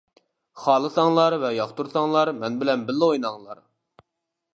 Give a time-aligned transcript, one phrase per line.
[0.61, 3.63] خالىساڭلار ۋە ياقتۇرساڭلار مەن بىلەن بىللە ئويناڭلار.